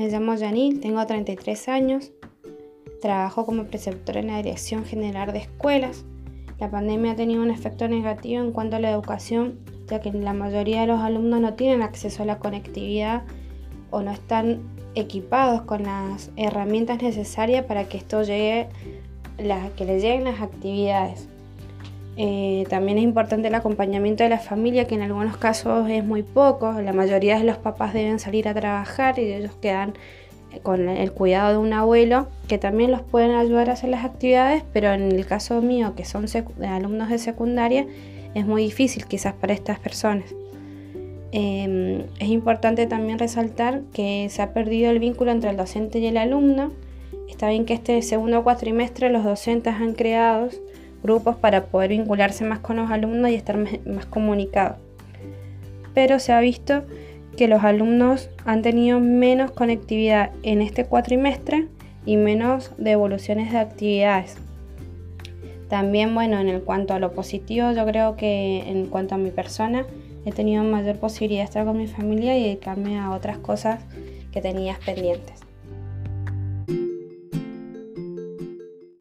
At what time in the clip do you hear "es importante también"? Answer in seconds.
42.18-43.18